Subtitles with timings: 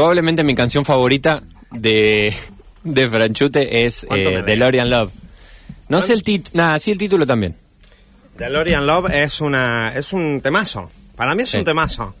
[0.00, 2.32] Probablemente mi canción favorita de,
[2.84, 4.42] de Franchute es ¿Cuánto me eh?
[4.44, 5.10] DeLorean Love.
[5.90, 7.54] No sé el título, nada, sí el título también.
[8.38, 10.90] DeLorean Love es una es un temazo.
[11.16, 11.58] Para mí es Sí.
[11.58, 12.14] un temazo.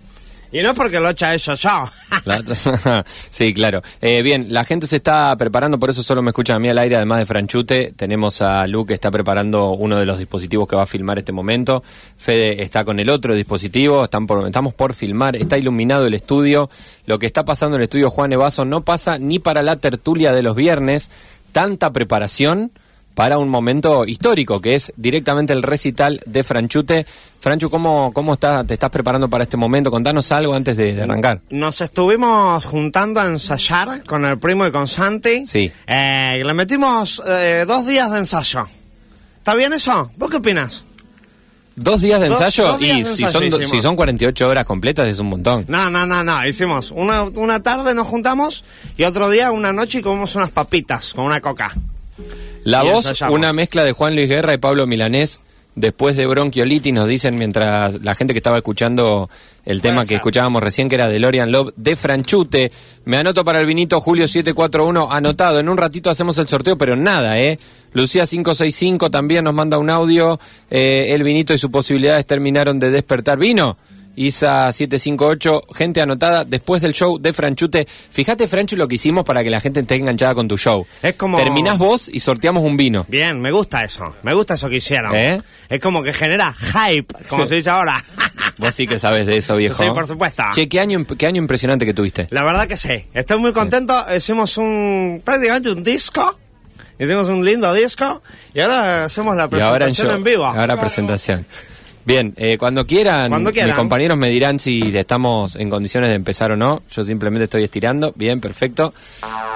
[0.52, 1.70] Y no porque lo echa eso yo.
[3.30, 3.82] Sí, claro.
[4.00, 6.78] Eh, bien, la gente se está preparando, por eso solo me escuchan a mí al
[6.78, 7.92] aire, además de Franchute.
[7.96, 11.32] Tenemos a Lu que está preparando uno de los dispositivos que va a filmar este
[11.32, 11.82] momento.
[12.16, 16.68] Fede está con el otro dispositivo, estamos por filmar, está iluminado el estudio.
[17.06, 20.32] Lo que está pasando en el estudio Juan Evaso no pasa ni para la tertulia
[20.32, 21.10] de los viernes.
[21.52, 22.72] Tanta preparación
[23.14, 27.04] para un momento histórico, que es directamente el recital de Franchute.
[27.40, 29.90] Franchu, ¿cómo, cómo está, te estás preparando para este momento?
[29.90, 31.40] Contanos algo antes de- de arrancar.
[31.50, 35.46] Nos estuvimos juntando a ensayar con el primo y con Santi.
[35.46, 35.70] Sí.
[35.86, 38.66] Eh, le metimos eh, dos días de ensayo.
[39.38, 40.10] ¿Está bien eso?
[40.16, 40.84] ¿Vos qué opinas?
[41.76, 45.08] Dos días de ensayo dos días y de si, son, si son 48 horas completas
[45.08, 45.64] es un montón.
[45.68, 46.46] No, no, no, no.
[46.46, 48.64] Hicimos una, una tarde nos juntamos
[48.98, 51.72] y otro día una noche y comimos unas papitas con una coca.
[52.64, 55.40] La Y voz, una mezcla de Juan Luis Guerra y Pablo Milanés
[55.74, 59.30] después de bronquiolitis, nos dicen mientras la gente que estaba escuchando
[59.64, 62.72] el tema que escuchábamos recién, que era de Lorian Love, de Franchute.
[63.04, 65.60] Me anoto para el vinito Julio 741, anotado.
[65.60, 67.58] En un ratito hacemos el sorteo, pero nada, ¿eh?
[67.92, 70.38] Lucía 565 también nos manda un audio.
[70.70, 73.38] Eh, el vinito y sus posibilidades terminaron de despertar.
[73.38, 73.76] ¿Vino?
[74.20, 77.86] Isa 758, gente anotada después del show de Franchute.
[78.10, 80.86] Fíjate, Franchu, lo que hicimos para que la gente esté enganchada con tu show.
[81.02, 83.06] Es como- Terminás vos y sorteamos un vino.
[83.08, 84.14] Bien, me gusta eso.
[84.22, 85.14] Me gusta eso que hicieron.
[85.14, 85.40] ¿Eh?
[85.70, 88.02] Es como que genera hype, como se dice ahora.
[88.58, 89.74] Vos sí que sabes de eso, viejo.
[89.82, 90.42] Sí, por supuesto.
[90.52, 92.26] Che, ¿qué año, qué año impresionante que tuviste.
[92.30, 93.06] La verdad que sí.
[93.14, 94.04] Estoy muy contento.
[94.14, 96.38] Hicimos un prácticamente un disco.
[96.98, 98.20] Hicimos un lindo disco.
[98.52, 100.44] Y ahora hacemos la ahora en, presentación show- en, vivo.
[100.44, 101.46] Ahora presentación.
[102.04, 103.70] Bien, eh, cuando quieran, Cuando quieran.
[103.70, 106.82] mis compañeros me dirán si estamos en condiciones de empezar o no.
[106.90, 108.12] Yo simplemente estoy estirando.
[108.16, 108.92] Bien, perfecto.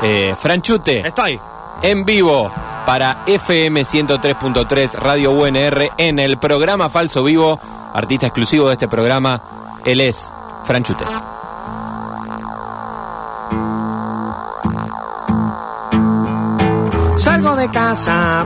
[0.02, 1.38] Eh, Franchute, Estoy.
[1.82, 2.52] en vivo
[2.86, 7.58] para FM 103.3 Radio UNR en el programa Falso Vivo.
[7.94, 10.30] Artista exclusivo de este programa, él es
[10.64, 11.04] Franchute.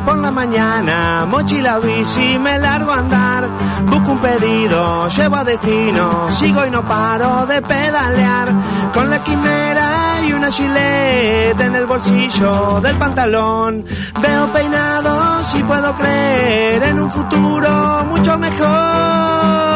[0.05, 3.49] Por la mañana, mochila bici, me largo a andar.
[3.87, 8.49] Busco un pedido, llevo a destino, sigo y no paro de pedalear.
[8.93, 13.87] Con la quimera y una gilet en el bolsillo del pantalón.
[14.21, 19.68] Veo peinados y puedo creer en un futuro mucho mejor.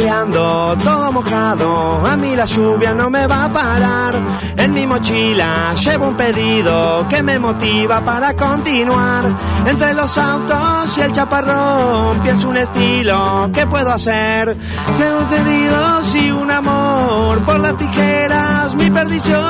[0.00, 4.14] Pedaleando, todo mojado, a mí la lluvia no me va a parar.
[4.56, 9.24] En mi mochila llevo un pedido que me motiva para continuar.
[9.66, 14.56] Entre los autos y el chaparrón pienso un estilo que puedo hacer.
[14.98, 19.40] Tengo pedidos y un amor por las tijeras, mi perdición.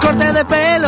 [0.00, 0.87] Corte de pelo,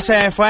[0.00, 0.48] Ese fue.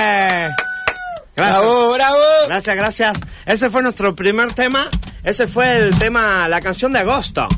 [1.34, 1.58] Gracias.
[1.60, 2.18] ¡Bravo, bravo!
[2.46, 3.18] Gracias, gracias.
[3.46, 4.88] Ese fue nuestro primer tema.
[5.24, 7.48] Ese fue el tema, la canción de agosto.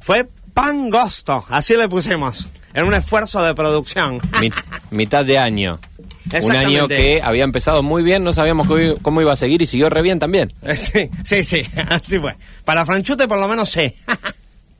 [0.00, 2.48] Fue Pangosto, así le pusimos.
[2.72, 4.18] En un esfuerzo de producción.
[4.40, 4.50] Mi-
[4.90, 5.78] mitad de año.
[6.42, 9.66] Un año que había empezado muy bien, no sabíamos cómo- cómo iba a seguir y
[9.66, 10.50] siguió re bien también.
[10.74, 12.34] Sí, sí, sí, así fue.
[12.64, 13.94] Para Franchute por lo menos sí.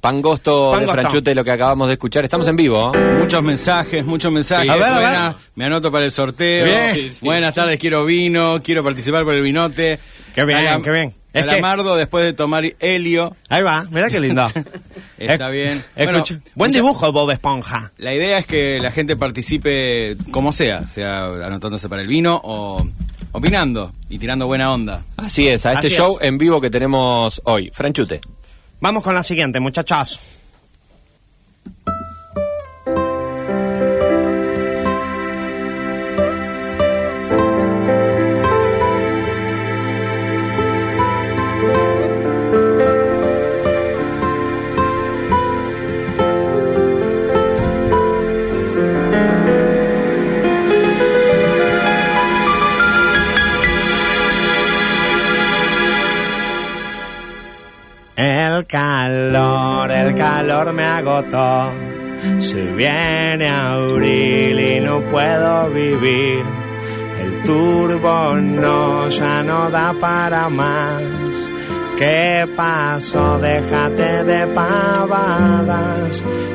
[0.00, 1.00] Pangosto, de Pangosto.
[1.00, 2.25] Franchute, lo que acabamos de escuchar.
[2.25, 2.93] Estamos en vivo.
[2.94, 3.16] ¿eh?
[3.21, 4.65] Muchos mensajes, muchos mensajes.
[4.65, 4.71] Sí.
[4.71, 4.99] A ver, a
[5.29, 5.37] ver.
[5.55, 6.64] Me anoto para el sorteo.
[6.64, 6.94] Bien.
[6.94, 7.19] Sí, sí.
[7.25, 9.99] Buenas tardes, quiero vino, quiero participar por el vinote.
[10.35, 11.14] Qué bien, Calam- qué bien.
[11.32, 13.37] Es que- Calamardo después de tomar helio.
[13.49, 14.44] Ahí va, mira qué lindo.
[15.19, 15.85] Está Es- bien.
[15.97, 16.25] Bueno,
[16.55, 17.93] buen dibujo, Bob Esponja.
[17.99, 22.85] La idea es que la gente participe como sea, sea anotándose para el vino o
[23.32, 25.05] opinando y tirando buena onda.
[25.19, 27.70] Así es, a este Así show en vivo que tenemos hoy.
[27.73, 28.20] Franchute.
[28.81, 30.30] Vamos con la siguiente, muchachos.
[60.40, 61.70] Calor, me agotó.
[62.38, 66.44] Se viene abril y no puedo vivir.
[67.22, 71.02] El turbo no, ya no da para más.
[71.98, 73.38] ¿Qué pasó?
[73.38, 74.89] Déjate de pavadas.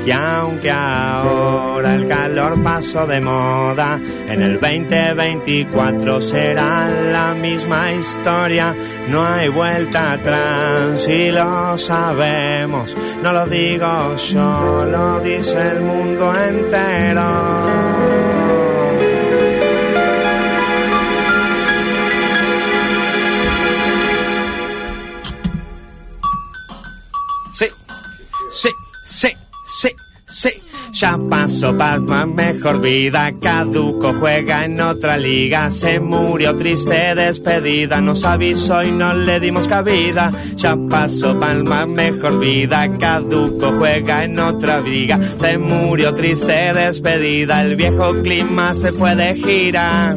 [0.05, 8.75] Y aunque ahora el calor pasó de moda, en el 2024 será la misma historia.
[9.09, 12.95] No hay vuelta atrás y lo sabemos.
[13.23, 17.94] No lo digo yo, lo dice el mundo entero.
[29.81, 29.89] Sí,
[30.27, 30.49] sí.
[30.93, 33.33] Ya pasó Batman, mejor vida.
[33.41, 35.69] Caduco juega en otra liga.
[35.69, 37.99] Se murió triste despedida.
[37.99, 40.31] Nos avisó y no le dimos cabida.
[40.55, 42.87] Ya pasó Batman, mejor vida.
[42.97, 45.19] Caduco juega en otra liga.
[45.35, 47.63] Se murió triste despedida.
[47.63, 50.15] El viejo clima se fue de gira.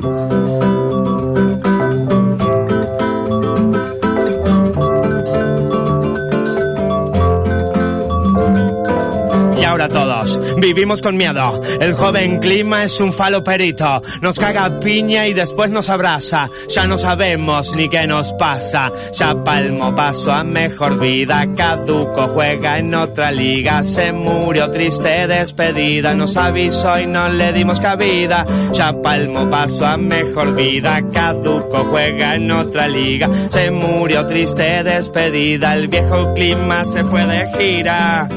[10.56, 11.60] Vivimos con miedo.
[11.80, 14.02] El joven clima es un faloperito.
[14.20, 16.50] Nos caga piña y después nos abraza.
[16.68, 18.92] Ya no sabemos ni qué nos pasa.
[19.12, 21.46] Ya palmo paso a mejor vida.
[21.56, 23.82] Caduco juega en otra liga.
[23.84, 26.14] Se murió triste despedida.
[26.14, 28.46] Nos avisó y no le dimos cabida.
[28.72, 31.00] Ya palmo paso a mejor vida.
[31.12, 33.28] Caduco juega en otra liga.
[33.50, 35.74] Se murió triste despedida.
[35.74, 38.28] El viejo clima se fue de gira.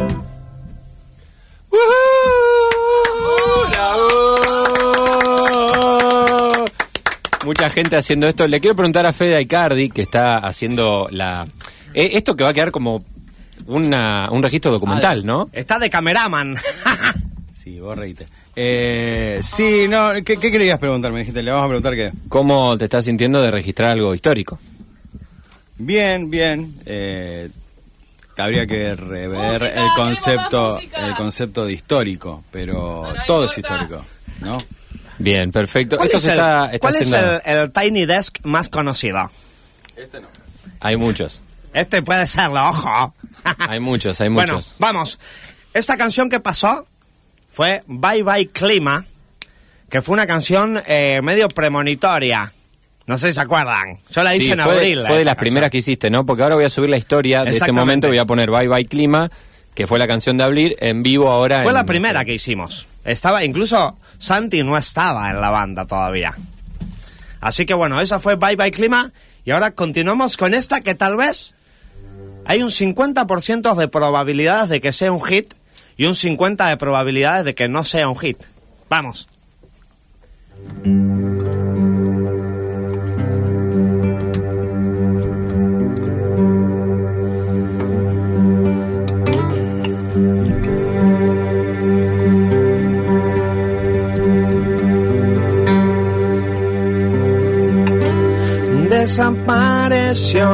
[7.46, 8.48] Mucha gente haciendo esto.
[8.48, 11.48] Le quiero preguntar a Fede Icardi, que está haciendo la...
[11.94, 13.04] eh, esto que va a quedar como
[13.66, 15.50] una- un registro documental, ¿no?
[15.54, 16.56] Está de cameraman.
[17.64, 18.26] Sí, vos reíte.
[18.56, 21.20] Eh, sí, no, ¿qué, qué querías preguntarme?
[21.20, 22.12] Dijiste, le vamos a preguntar qué.
[22.28, 24.58] ¿Cómo te estás sintiendo de registrar algo histórico?
[25.78, 26.74] Bien, bien.
[26.88, 27.50] Eh,
[28.44, 34.04] habría que rever Música, el concepto, el concepto de histórico, pero Bueno, todo es histórico,
[34.42, 34.58] ¿no?
[35.18, 35.98] Bien, perfecto.
[35.98, 38.70] ¿Cuál Esto es, se el, está, está cuál es haciendo- el- el Tiny Desk más
[38.70, 39.30] conocido?
[40.80, 41.44] Hay muchos.
[41.74, 43.14] Este puede serlo, ojo.
[43.70, 44.76] Hay muchos, hay Bueno, muchos.
[44.80, 45.20] vamos.
[45.74, 46.88] Esta canción que pasó
[47.50, 49.06] fue Bye Bye Clima,
[49.90, 52.52] que fue una canción eh, medio premonitoria.
[53.08, 53.98] No sé si se acuerdan.
[54.12, 55.02] Yo la hice Sí, en fue, abril.
[55.08, 55.38] fue de las canción.
[55.38, 56.26] primeras que hiciste, ¿no?
[56.26, 58.08] Porque ahora voy a subir la historia de este momento.
[58.08, 59.30] Voy a poner Bye Bye Clima,
[59.74, 61.64] que fue la canción de Abril, en vivo ahora.
[61.64, 62.88] Fue en- la primera que hicimos.
[63.04, 66.36] Estaba, incluso Santi no estaba en la banda todavía.
[67.42, 69.12] Así que bueno, esa fue Bye Bye Clima.
[69.44, 71.56] Y ahora continuamos con esta que tal vez
[72.46, 75.54] hay un 50% de probabilidades de que sea un hit
[75.98, 78.38] y un 50% de probabilidades de que no sea un hit.
[78.90, 79.28] Vamos.
[99.12, 100.48] Desapareció.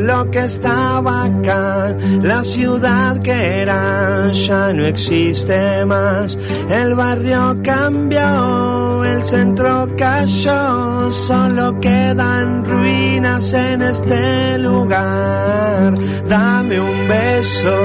[0.00, 6.38] Lo que estaba acá, la ciudad que era ya no existe más,
[6.70, 15.92] el barrio cambió, el centro cayó, solo quedan ruinas en este lugar.
[16.26, 17.76] Dame un beso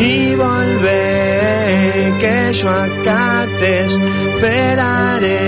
[0.00, 3.46] y volvé, que yo acá
[4.40, 5.38] te esperaré.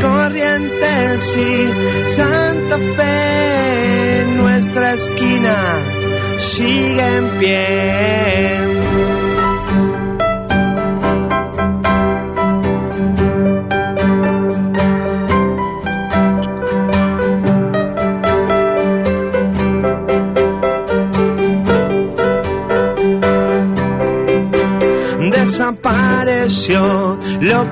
[0.00, 5.56] Corrientes y Santa Fe, nuestra esquina
[6.38, 9.17] sigue en pie.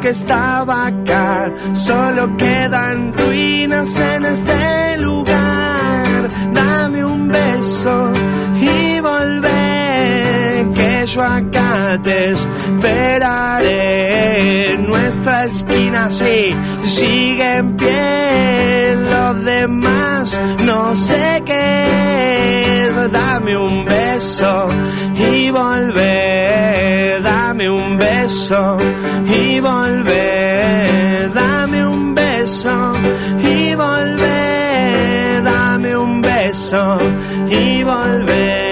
[0.00, 6.31] Que estaba acá, solo quedan ruinas en este lugar.
[6.53, 8.12] Dame un beso
[8.61, 13.67] y volvé, que yo acá te esperaré.
[14.79, 18.96] Nuestra esquina sí sigue en pie,
[19.26, 23.12] lo demás no sé qué es.
[23.12, 24.68] Dame un beso
[25.14, 28.78] y volvé, dame un beso
[29.25, 32.92] y volvé, dame un beso
[33.38, 36.99] y volvé, dame un beso
[37.49, 38.65] y volvé,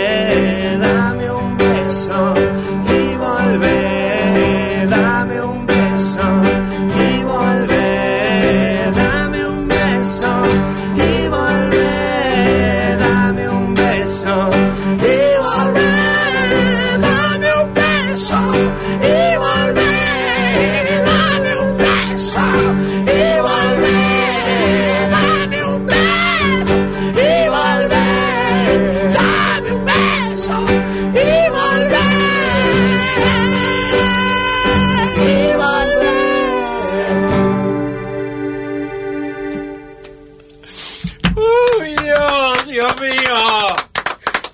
[42.74, 43.36] Dios mío.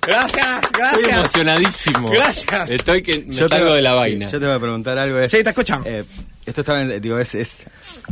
[0.05, 1.01] Gracias, gracias.
[1.01, 2.09] Estoy emocionadísimo.
[2.09, 2.69] Gracias.
[2.69, 4.27] Estoy que me yo salgo te, de la vaina.
[4.27, 5.17] Yo te voy a preguntar algo.
[5.17, 5.81] Es, sí, te escuchan.
[5.85, 6.03] Eh,
[6.45, 7.63] esto está, digo, es, es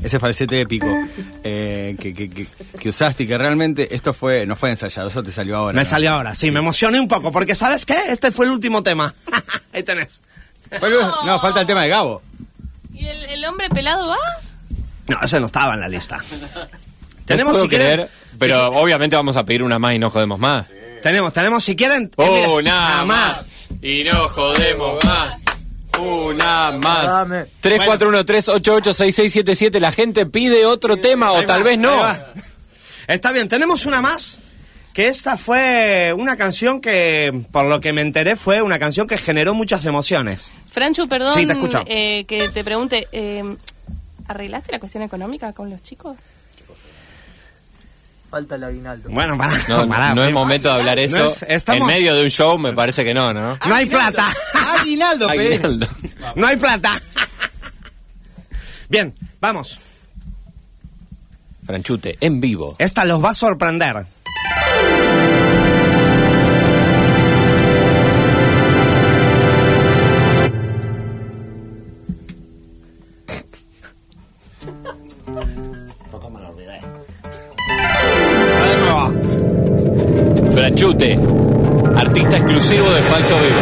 [0.01, 0.88] ese falsete épico
[1.44, 2.48] eh, que, que, que,
[2.80, 5.75] que, usaste y que realmente esto fue, no fue ensayado, eso te salió ahora.
[5.75, 5.89] Me ¿no?
[5.89, 7.98] salió ahora, sí, sí, me emocioné un poco, porque ¿sabes qué?
[8.08, 9.13] Este fue el último tema.
[9.74, 10.22] Ahí tenés.
[10.82, 11.24] No.
[11.24, 12.24] no, falta el tema de Gabo.
[12.94, 14.18] ¿Y el, el hombre pelado va?
[15.08, 16.20] No, ese no estaba en la lista.
[17.29, 18.09] Tenemos Tenemos, puedo si quieren, creer,
[18.39, 20.65] pero obviamente vamos a pedir una más y no jodemos más.
[21.03, 22.09] tenemos, tenemos, si quieren...
[22.17, 23.45] eh, mira, Una más
[23.81, 25.41] y no jodemos más.
[26.00, 27.27] Una más.
[27.62, 29.79] 341-388-6677.
[29.79, 31.93] La gente pide otro tema o tal va, vez no.
[33.07, 34.39] Está bien, tenemos una más.
[34.93, 39.19] Que esta fue una canción que, por lo que me enteré, fue una canción que
[39.19, 40.51] generó muchas emociones.
[40.71, 41.53] Franchu, perdón Sí, te
[41.88, 43.43] eh, que te pregunte, eh,
[44.27, 46.15] ¿arreglaste la cuestión económica con los chicos?
[48.29, 49.09] Falta el aguinaldo.
[49.09, 51.25] Bueno, para, No, para, no es momento de hablar No eso.
[51.25, 53.57] es- estamos- En medio de un show me parece que no, ¿no?
[53.65, 54.31] No hay plata.
[54.79, 55.29] Aguinaldo.
[55.29, 55.88] Aguinaldo.
[56.36, 57.01] No hay plata.
[58.88, 59.79] Bien, vamos.
[61.65, 62.75] Franchute, en vivo.
[62.79, 64.05] Esta los va a sorprender.
[80.79, 81.19] Franchute,
[81.98, 83.59] artista exclusivo de Falso Vivo.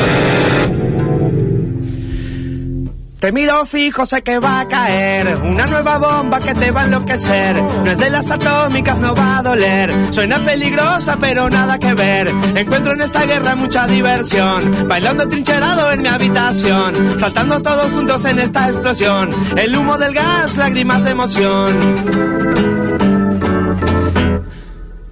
[3.19, 6.86] Te miro fijo, sé que va a caer una nueva bomba que te va a
[6.86, 7.55] enloquecer.
[7.55, 9.91] No es de las atómicas, no va a doler.
[10.12, 12.27] Suena peligrosa, pero nada que ver.
[12.55, 14.88] Encuentro en esta guerra mucha diversión.
[14.88, 17.19] Bailando trincherado en mi habitación.
[17.19, 19.31] Saltando todos juntos en esta explosión.
[19.57, 22.87] El humo del gas, lágrimas de emoción.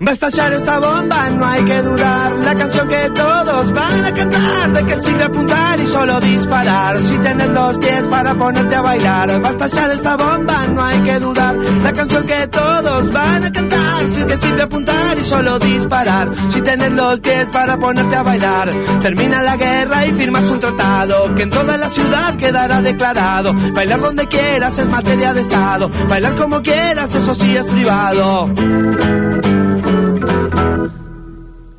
[0.06, 2.32] Va a esta bomba, no hay que dudar.
[2.34, 4.72] La canción que todos van a cantar.
[4.74, 7.02] ¿De qué sirve apuntar y solo disparar?
[7.02, 9.44] Si tienes los pies para ponerte a bailar.
[9.44, 11.56] Va a esta bomba, no hay que dudar.
[11.56, 14.12] La canción que todos van a cantar.
[14.12, 16.30] Si te sirve apuntar y solo disparar.
[16.52, 18.70] Si tienes los pies para ponerte a bailar.
[19.02, 21.34] Termina la guerra y firmas un tratado.
[21.34, 23.56] Que en toda la ciudad quedará declarado.
[23.74, 25.90] Bailar donde quieras es materia de estado.
[26.08, 28.52] Bailar como quieras, eso sí es privado.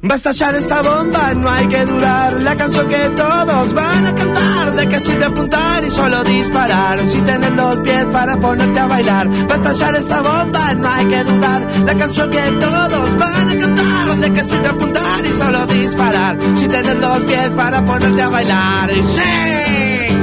[0.09, 2.35] Va a estallar esta bomba, no hay que dudar.
[2.35, 4.77] La canción que todos van a cantar.
[4.77, 7.01] ¿De qué sirve apuntar y solo disparar?
[7.01, 9.29] Si tienes los pies para ponerte a bailar.
[9.29, 11.67] Va a estallar esta bomba, no hay que dudar.
[11.87, 14.17] La canción que todos van a cantar.
[14.19, 16.39] ¿De qué sirve apuntar y solo disparar?
[16.55, 18.91] Si tienes los pies para ponerte a bailar.
[18.93, 20.19] ¡Y ¡Sí!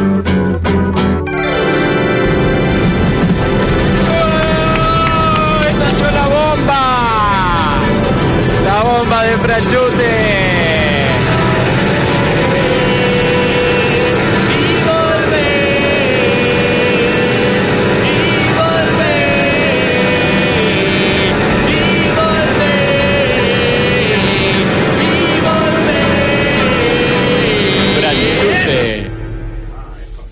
[4.10, 5.64] ¡Oh!
[5.68, 6.93] ¡Estalló la bomba!
[8.84, 9.38] Bomba de.
[9.38, 10.12] Franchute.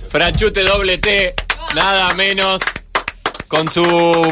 [0.09, 1.33] Franchute doble T,
[1.73, 2.61] nada menos.
[3.51, 3.83] Con su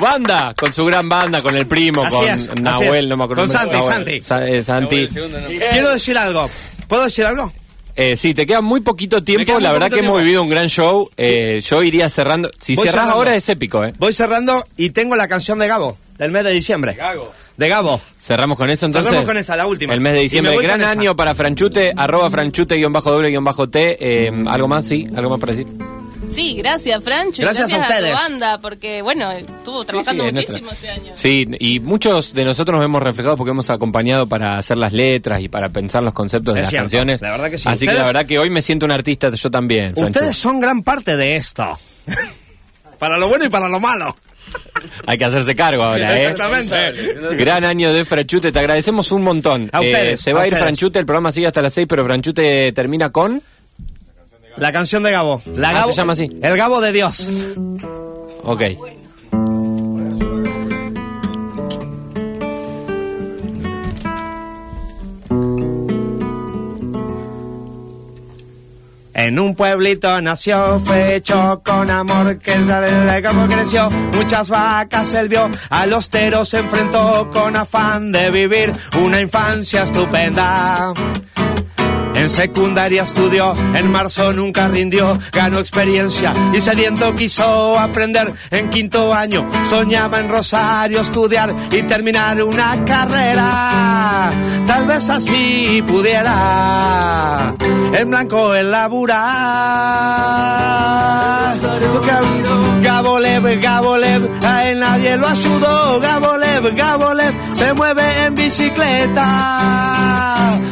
[0.01, 3.43] banda, con su gran banda, con el primo, Así con es, Nahuel, no me acuerdo.
[3.43, 3.49] Con.
[3.51, 3.93] Santi, Nahuel.
[3.93, 4.21] Santi.
[4.21, 5.09] Sa- eh, Santi.
[5.09, 6.49] Quiero decir algo.
[6.87, 7.51] ¿Puedo decir algo?
[7.97, 9.51] Eh, sí, te queda muy poquito tiempo.
[9.51, 11.09] muy La verdad que hemos vivido un gran show.
[11.17, 12.49] Eh, yo iría cerrando.
[12.57, 13.15] Si Voy cerrás cerrando.
[13.15, 13.93] ahora es épico, ¿eh?
[13.97, 16.93] Voy cerrando y tengo la canción de Gabo, del mes de diciembre.
[16.93, 17.33] Gago.
[17.57, 17.99] De Gabo.
[18.17, 19.09] Cerramos con eso entonces.
[19.09, 19.93] Cerramos con esa, la última.
[19.93, 20.55] El mes de diciembre.
[20.61, 23.97] Gran año para Franchute, arroba franchute-doble-t.
[23.99, 24.85] Eh, ¿Algo más?
[24.85, 25.67] Sí, algo más para decir.
[26.29, 27.41] Sí, gracias, Franchu.
[27.41, 28.11] y Gracias a ustedes.
[28.11, 31.11] tu banda, porque, bueno, estuvo trabajando sí, muchísimo este año.
[31.15, 35.41] Sí, y muchos de nosotros nos hemos reflejado porque hemos acompañado para hacer las letras
[35.41, 37.21] y para pensar los conceptos de Es las cierto, canciones.
[37.21, 37.67] la verdad que sí.
[37.67, 39.93] Así que la verdad que hoy me siento un artista yo también.
[39.95, 41.77] Ustedes son gran parte de esto.
[42.99, 44.15] para lo bueno y para lo malo.
[45.05, 46.21] Hay que hacerse cargo ahora, ¿eh?
[46.29, 47.35] Exactamente.
[47.37, 49.69] Gran año de Franchute, te agradecemos un montón.
[49.73, 50.63] A ustedes, se va a a ir ustedes.
[50.63, 53.41] Franchute, el programa sigue hasta las 6, pero Franchute termina con...
[54.57, 55.41] La canción de Gabo.
[55.55, 56.29] La Ah, Gabo se llama así.
[56.41, 57.31] El Gabo de Dios.
[58.43, 58.61] Ok.
[69.13, 75.27] En un pueblito nació, fue hecho con amor, que de cómo creció, muchas vacas él
[75.27, 80.93] vio, a los teros se enfrentó con afán de vivir una infancia estupenda.
[82.15, 88.33] En secundaria estudió, en marzo nunca rindió, ganó experiencia y sediento quiso aprender.
[88.51, 94.31] En quinto año soñaba en Rosario estudiar y terminar una carrera.
[94.67, 97.53] Tal vez así pudiera
[97.93, 99.19] en blanco el laburar.
[102.81, 105.99] Gabolev, Gabolev, a él nadie lo ayudó.
[105.99, 109.25] Gabolev, Gabolev, se mueve en bicicleta.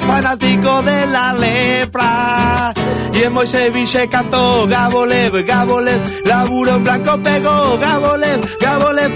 [0.08, 2.74] Fanático de la lepra.
[3.14, 7.78] Y en Moiseville cantó Gabolev, Gabolev, laburo en blanco pegó.
[7.80, 9.12] Gabolev, Gabolev,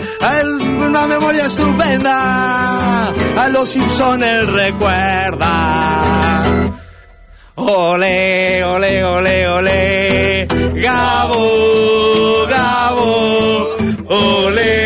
[0.88, 3.08] una memoria estupenda.
[3.08, 5.52] A los Simpson él recuerda.
[7.56, 13.78] Ole, ole, ole, ole, Gabo, Gabo,
[14.08, 14.81] ole,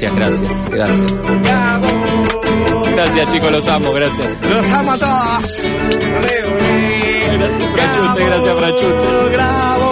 [0.00, 1.12] Gracias, gracias, gracias,
[2.94, 3.32] gracias.
[3.32, 4.28] Chicos, los amo, gracias.
[4.48, 5.60] Los amo a todos.
[7.32, 9.87] Gracias, Franchute, gracias, Franchute.